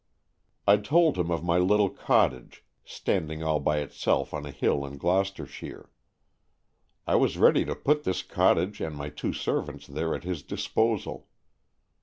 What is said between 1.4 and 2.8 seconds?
my little cottage,